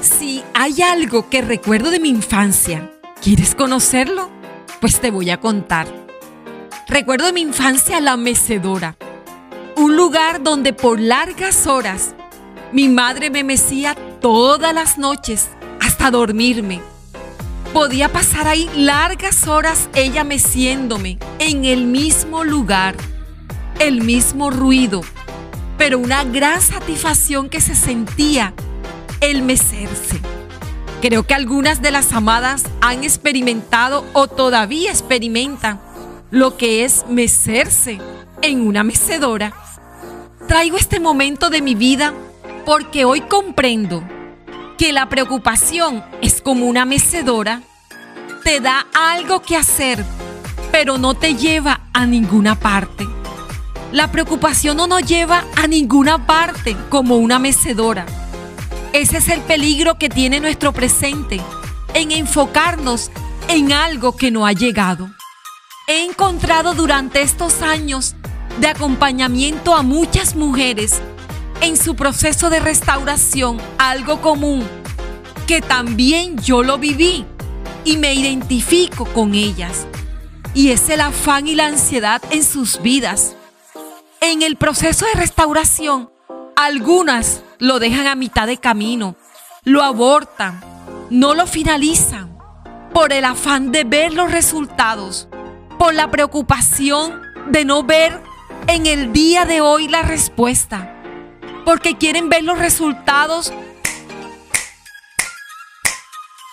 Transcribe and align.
Si 0.00 0.42
hay 0.54 0.82
algo 0.82 1.28
que 1.28 1.42
recuerdo 1.42 1.90
de 1.90 2.00
mi 2.00 2.08
infancia, 2.08 2.90
¿quieres 3.22 3.54
conocerlo? 3.54 4.30
Pues 4.80 5.00
te 5.00 5.10
voy 5.10 5.30
a 5.30 5.40
contar. 5.40 5.86
Recuerdo 6.88 7.26
de 7.26 7.32
mi 7.32 7.42
infancia 7.42 8.00
la 8.00 8.16
mecedora, 8.16 8.96
un 9.76 9.96
lugar 9.96 10.42
donde 10.42 10.72
por 10.72 10.98
largas 10.98 11.66
horas 11.66 12.14
mi 12.72 12.88
madre 12.88 13.30
me 13.30 13.42
mecía 13.42 13.96
todas 14.20 14.72
las 14.72 14.96
noches 14.96 15.48
hasta 15.80 16.10
dormirme. 16.10 16.80
Podía 17.72 18.08
pasar 18.08 18.46
ahí 18.46 18.70
largas 18.76 19.46
horas 19.48 19.88
ella 19.94 20.24
meciéndome 20.24 21.18
en 21.38 21.64
el 21.64 21.86
mismo 21.86 22.44
lugar, 22.44 22.96
el 23.78 24.02
mismo 24.02 24.50
ruido, 24.50 25.02
pero 25.80 25.98
una 25.98 26.24
gran 26.24 26.60
satisfacción 26.60 27.48
que 27.48 27.62
se 27.62 27.74
sentía 27.74 28.52
el 29.22 29.40
mecerse. 29.40 30.20
Creo 31.00 31.22
que 31.22 31.32
algunas 31.32 31.80
de 31.80 31.90
las 31.90 32.12
amadas 32.12 32.64
han 32.82 33.02
experimentado 33.02 34.04
o 34.12 34.28
todavía 34.28 34.90
experimentan 34.90 35.80
lo 36.30 36.58
que 36.58 36.84
es 36.84 37.06
mecerse 37.08 37.98
en 38.42 38.66
una 38.66 38.84
mecedora. 38.84 39.54
Traigo 40.46 40.76
este 40.76 41.00
momento 41.00 41.48
de 41.48 41.62
mi 41.62 41.74
vida 41.74 42.12
porque 42.66 43.06
hoy 43.06 43.22
comprendo 43.22 44.06
que 44.76 44.92
la 44.92 45.08
preocupación 45.08 46.04
es 46.20 46.42
como 46.42 46.66
una 46.66 46.84
mecedora, 46.84 47.62
te 48.44 48.60
da 48.60 48.86
algo 48.92 49.40
que 49.40 49.56
hacer, 49.56 50.04
pero 50.72 50.98
no 50.98 51.14
te 51.14 51.36
lleva 51.36 51.88
a 51.94 52.04
ninguna 52.04 52.54
parte. 52.54 53.19
La 53.92 54.12
preocupación 54.12 54.76
no 54.76 54.86
nos 54.86 55.02
lleva 55.02 55.44
a 55.56 55.66
ninguna 55.66 56.24
parte 56.24 56.76
como 56.88 57.16
una 57.16 57.40
mecedora. 57.40 58.06
Ese 58.92 59.18
es 59.18 59.28
el 59.28 59.40
peligro 59.40 59.98
que 59.98 60.08
tiene 60.08 60.38
nuestro 60.38 60.72
presente, 60.72 61.40
en 61.94 62.12
enfocarnos 62.12 63.10
en 63.48 63.72
algo 63.72 64.16
que 64.16 64.30
no 64.30 64.46
ha 64.46 64.52
llegado. 64.52 65.10
He 65.88 66.04
encontrado 66.04 66.74
durante 66.74 67.20
estos 67.20 67.62
años 67.62 68.14
de 68.60 68.68
acompañamiento 68.68 69.74
a 69.74 69.82
muchas 69.82 70.36
mujeres 70.36 71.00
en 71.60 71.76
su 71.76 71.96
proceso 71.96 72.48
de 72.48 72.60
restauración 72.60 73.58
algo 73.76 74.20
común, 74.20 74.64
que 75.48 75.60
también 75.60 76.38
yo 76.38 76.62
lo 76.62 76.78
viví 76.78 77.26
y 77.84 77.96
me 77.96 78.14
identifico 78.14 79.04
con 79.04 79.34
ellas. 79.34 79.86
Y 80.54 80.70
es 80.70 80.88
el 80.90 81.00
afán 81.00 81.48
y 81.48 81.56
la 81.56 81.66
ansiedad 81.66 82.22
en 82.30 82.44
sus 82.44 82.80
vidas. 82.82 83.34
En 84.22 84.42
el 84.42 84.56
proceso 84.56 85.06
de 85.06 85.14
restauración, 85.14 86.12
algunas 86.54 87.42
lo 87.58 87.78
dejan 87.78 88.06
a 88.06 88.14
mitad 88.14 88.46
de 88.46 88.58
camino, 88.58 89.16
lo 89.64 89.82
abortan, 89.82 90.60
no 91.08 91.34
lo 91.34 91.46
finalizan, 91.46 92.38
por 92.92 93.14
el 93.14 93.24
afán 93.24 93.72
de 93.72 93.84
ver 93.84 94.12
los 94.12 94.30
resultados, 94.30 95.26
por 95.78 95.94
la 95.94 96.10
preocupación 96.10 97.22
de 97.46 97.64
no 97.64 97.82
ver 97.82 98.22
en 98.66 98.86
el 98.86 99.14
día 99.14 99.46
de 99.46 99.62
hoy 99.62 99.88
la 99.88 100.02
respuesta 100.02 100.96
porque 101.64 101.96
quieren 101.96 102.28
ver 102.28 102.44
los 102.44 102.58
resultados 102.58 103.52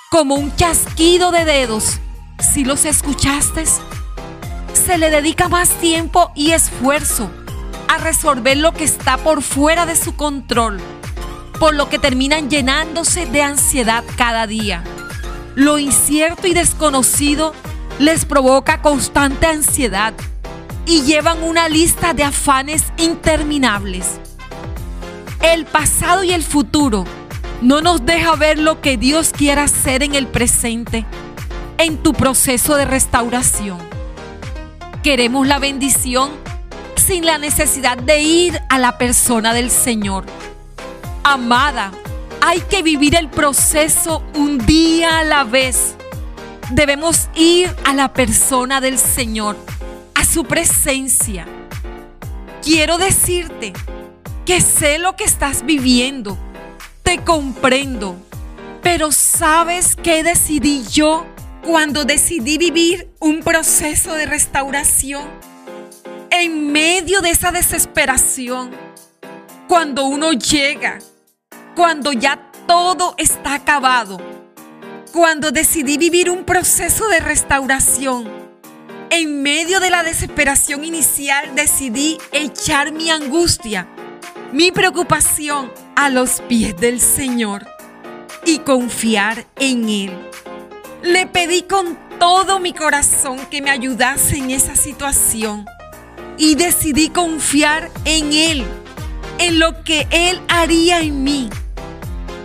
como 0.09 0.35
un 0.35 0.55
chasquido 0.55 1.31
de 1.31 1.43
dedos. 1.43 1.99
Si 2.39 2.63
los 2.63 2.85
escuchaste, 2.85 3.65
se 4.73 4.97
le 4.97 5.09
dedica 5.09 5.49
más 5.49 5.69
tiempo 5.81 6.31
y 6.35 6.51
esfuerzo 6.51 7.29
a 7.87 7.97
resolver 7.97 8.57
lo 8.57 8.73
que 8.73 8.83
está 8.83 9.17
por 9.17 9.41
fuera 9.41 9.85
de 9.85 9.95
su 9.95 10.15
control, 10.15 10.79
por 11.59 11.75
lo 11.75 11.89
que 11.89 11.99
terminan 11.99 12.49
llenándose 12.49 13.25
de 13.25 13.41
ansiedad 13.41 14.03
cada 14.15 14.47
día. 14.47 14.83
Lo 15.55 15.79
incierto 15.79 16.47
y 16.47 16.53
desconocido 16.53 17.53
les 17.99 18.25
provoca 18.25 18.81
constante 18.81 19.47
ansiedad 19.47 20.13
y 20.85 21.01
llevan 21.03 21.43
una 21.43 21.67
lista 21.67 22.13
de 22.13 22.23
afanes 22.23 22.83
interminables 22.97 24.19
el 25.53 25.65
pasado 25.65 26.23
y 26.23 26.31
el 26.31 26.43
futuro 26.43 27.05
no 27.61 27.81
nos 27.81 28.05
deja 28.05 28.35
ver 28.35 28.59
lo 28.59 28.81
que 28.81 28.97
Dios 28.97 29.31
quiere 29.35 29.61
hacer 29.61 30.03
en 30.03 30.13
el 30.13 30.27
presente, 30.27 31.05
en 31.77 31.97
tu 31.97 32.13
proceso 32.13 32.75
de 32.75 32.85
restauración. 32.85 33.79
Queremos 35.03 35.47
la 35.47 35.59
bendición 35.59 36.31
sin 37.07 37.25
la 37.25 37.37
necesidad 37.37 37.97
de 37.97 38.19
ir 38.19 38.61
a 38.67 38.77
la 38.77 38.97
persona 38.97 39.53
del 39.53 39.71
Señor. 39.71 40.25
Amada, 41.23 41.93
hay 42.41 42.59
que 42.59 42.83
vivir 42.83 43.15
el 43.15 43.29
proceso 43.29 44.21
un 44.35 44.57
día 44.65 45.19
a 45.19 45.23
la 45.23 45.45
vez. 45.45 45.95
Debemos 46.69 47.29
ir 47.33 47.73
a 47.85 47.93
la 47.93 48.11
persona 48.11 48.81
del 48.81 48.99
Señor, 48.99 49.55
a 50.15 50.25
su 50.25 50.43
presencia. 50.43 51.47
Quiero 52.61 52.97
decirte 52.97 53.71
que 54.45 54.59
sé 54.59 54.99
lo 54.99 55.15
que 55.15 55.23
estás 55.23 55.65
viviendo, 55.65 56.37
te 57.03 57.19
comprendo, 57.19 58.17
pero 58.83 59.13
¿sabes 59.13 59.95
qué 59.95 60.23
decidí 60.23 60.83
yo 60.91 61.25
cuando 61.63 62.03
decidí 62.03 62.57
vivir 62.57 63.09
un 63.19 63.43
proceso 63.43 64.13
de 64.13 64.25
restauración? 64.25 65.56
En 66.29 66.71
medio 66.71 67.21
de 67.21 67.31
esa 67.31 67.51
desesperación, 67.51 68.71
cuando 69.67 70.05
uno 70.05 70.33
llega, 70.33 70.99
cuando 71.75 72.11
ya 72.13 72.51
todo 72.67 73.15
está 73.17 73.55
acabado, 73.55 74.17
cuando 75.11 75.51
decidí 75.51 75.97
vivir 75.97 76.29
un 76.29 76.43
proceso 76.43 77.07
de 77.07 77.19
restauración, 77.19 78.29
en 79.09 79.41
medio 79.41 79.79
de 79.79 79.89
la 79.89 80.03
desesperación 80.03 80.83
inicial 80.83 81.55
decidí 81.55 82.17
echar 82.31 82.91
mi 82.91 83.09
angustia 83.09 83.87
mi 84.51 84.71
preocupación 84.71 85.71
a 85.95 86.09
los 86.09 86.41
pies 86.41 86.75
del 86.77 87.01
Señor 87.01 87.67
y 88.45 88.59
confiar 88.59 89.45
en 89.57 89.89
Él. 89.89 90.17
Le 91.03 91.27
pedí 91.27 91.63
con 91.63 91.97
todo 92.17 92.59
mi 92.59 92.73
corazón 92.73 93.39
que 93.51 93.61
me 93.61 93.69
ayudase 93.69 94.37
en 94.37 94.51
esa 94.51 94.75
situación 94.75 95.65
y 96.37 96.55
decidí 96.55 97.09
confiar 97.09 97.91
en 98.05 98.33
Él, 98.33 98.63
en 99.39 99.59
lo 99.59 99.83
que 99.83 100.07
Él 100.11 100.39
haría 100.47 101.01
en 101.01 101.23
mí. 101.23 101.49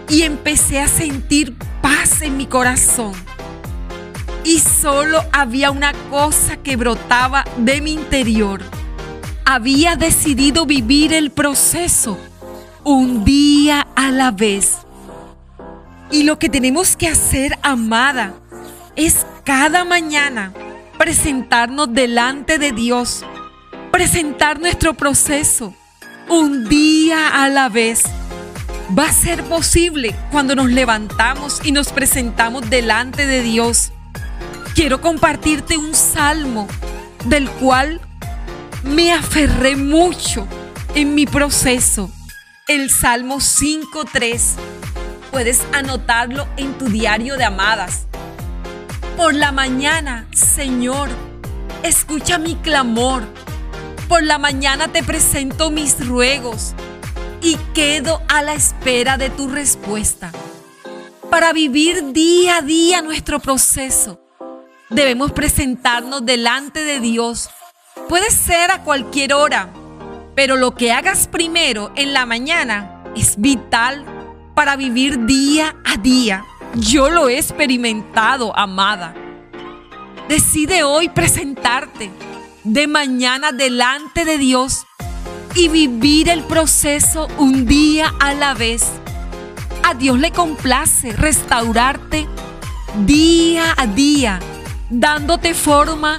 Y 0.09 0.23
empecé 0.23 0.81
a 0.81 0.89
sentir 0.89 1.57
paz 1.81 2.23
en 2.23 2.37
mi 2.37 2.47
corazón. 2.47 3.13
Y 4.45 4.59
solo 4.59 5.23
había 5.33 5.71
una 5.71 5.93
cosa 6.11 6.57
que 6.57 6.77
brotaba 6.77 7.45
de 7.59 7.81
mi 7.81 7.93
interior 7.93 8.63
había 9.45 9.97
decidido 9.97 10.67
vivir 10.67 11.13
el 11.13 11.31
proceso 11.31 12.19
un 12.85 13.25
día 13.25 13.87
a 13.95 14.11
la 14.11 14.31
vez. 14.31 14.79
Y 16.11 16.25
lo 16.25 16.39
que 16.39 16.49
tenemos 16.49 16.97
que 16.97 17.09
hacer, 17.09 17.59
amada, 17.63 18.35
es 18.97 19.27
cada 19.45 19.85
mañana 19.85 20.53
presentarnos 20.99 21.93
delante 21.93 22.59
de 22.59 22.73
Dios, 22.73 23.25
presentar 23.93 24.59
nuestro 24.59 24.95
proceso 24.95 25.75
un 26.29 26.69
día 26.69 27.45
a 27.45 27.49
la 27.49 27.69
vez. 27.69 28.03
Va 28.99 29.07
a 29.07 29.13
ser 29.13 29.45
posible 29.45 30.17
cuando 30.31 30.57
nos 30.57 30.71
levantamos 30.71 31.61
y 31.63 31.73
nos 31.73 31.93
presentamos 31.93 32.69
delante 32.69 33.27
de 33.27 33.43
Dios. 33.43 33.93
Quiero 34.75 35.01
compartirte 35.03 35.77
un 35.77 35.95
salmo 35.95 36.67
del 37.27 37.49
cual 37.51 38.01
me 38.83 39.13
aferré 39.13 39.77
mucho 39.77 40.49
en 40.95 41.15
mi 41.15 41.27
proceso. 41.27 42.11
El 42.69 42.89
Salmo 42.89 43.37
5.3. 43.37 44.41
Puedes 45.31 45.63
anotarlo 45.73 46.49
en 46.57 46.73
tu 46.79 46.87
diario 46.87 47.37
de 47.37 47.45
amadas. 47.45 48.07
Por 49.17 49.35
la 49.35 49.53
mañana, 49.53 50.27
Señor, 50.33 51.11
escucha 51.83 52.39
mi 52.39 52.57
clamor. 52.57 53.23
Por 54.13 54.25
la 54.25 54.37
mañana 54.37 54.89
te 54.89 55.03
presento 55.03 55.71
mis 55.71 56.07
ruegos 56.07 56.75
y 57.41 57.57
quedo 57.73 58.21
a 58.29 58.43
la 58.43 58.53
espera 58.53 59.17
de 59.17 59.31
tu 59.31 59.49
respuesta. 59.49 60.31
Para 61.31 61.55
vivir 61.55 62.13
día 62.13 62.59
a 62.59 62.61
día 62.61 63.01
nuestro 63.01 63.41
proceso, 63.41 64.21
debemos 64.91 65.33
presentarnos 65.33 66.27
delante 66.27 66.85
de 66.85 67.01
Dios 67.01 67.49
Puede 68.07 68.31
ser 68.31 68.71
a 68.71 68.83
cualquier 68.83 69.33
hora, 69.33 69.71
pero 70.35 70.57
lo 70.57 70.75
que 70.75 70.93
hagas 70.93 71.27
primero 71.27 71.91
en 71.97 72.13
la 72.13 72.27
mañana 72.27 73.05
es 73.17 73.41
vital 73.41 74.05
para 74.55 74.77
vivir 74.77 75.25
día 75.25 75.75
a 75.87 75.97
día. 75.97 76.45
Yo 76.75 77.09
lo 77.09 77.31
he 77.31 77.39
experimentado, 77.39 78.55
amada. 78.55 79.15
Decide 80.29 80.83
hoy 80.83 81.09
presentarte 81.09 82.11
de 82.65 82.87
mañana 82.87 83.53
delante 83.53 84.25
de 84.25 84.39
Dios 84.39 84.87
y 85.55 85.69
vivir 85.69 86.29
el 86.29 86.43
proceso 86.45 87.29
un 87.39 87.67
día 87.67 88.13
a 88.21 88.35
la 88.35 88.55
vez. 88.55 88.85
A 89.83 89.95
Dios 89.95 90.19
le 90.19 90.31
complace 90.31 91.13
restaurarte 91.13 92.29
día 93.05 93.75
a 93.77 93.87
día, 93.87 94.39
dándote 94.91 95.55
forma 95.55 96.19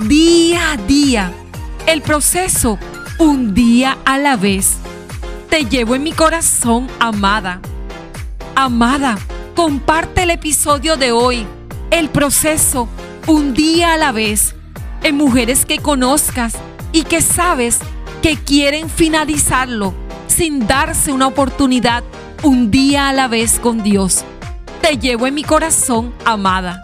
día 0.00 0.72
a 0.72 0.76
día. 0.76 1.32
El 1.86 2.02
proceso 2.02 2.78
un 3.18 3.54
día 3.54 3.98
a 4.04 4.18
la 4.18 4.36
vez. 4.36 4.76
Te 5.48 5.64
llevo 5.64 5.94
en 5.94 6.02
mi 6.02 6.12
corazón, 6.12 6.88
amada. 6.98 7.60
Amada, 8.56 9.18
comparte 9.54 10.24
el 10.24 10.30
episodio 10.30 10.96
de 10.96 11.12
hoy, 11.12 11.46
el 11.90 12.08
proceso 12.08 12.88
un 13.26 13.54
día 13.54 13.94
a 13.94 13.96
la 13.96 14.12
vez, 14.12 14.54
en 15.04 15.16
mujeres 15.16 15.64
que 15.66 15.78
conozcas 15.78 16.54
y 16.90 17.04
que 17.04 17.20
sabes 17.20 17.78
que 18.22 18.36
quieren 18.36 18.88
finalizarlo 18.90 19.94
sin 20.26 20.66
darse 20.66 21.12
una 21.12 21.26
oportunidad 21.26 22.02
un 22.42 22.70
día 22.70 23.08
a 23.08 23.12
la 23.12 23.28
vez 23.28 23.60
con 23.60 23.82
Dios. 23.82 24.24
Te 24.80 24.98
llevo 24.98 25.26
en 25.26 25.34
mi 25.34 25.44
corazón, 25.44 26.12
amada. 26.24 26.82